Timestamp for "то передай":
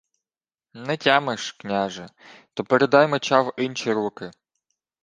2.53-3.07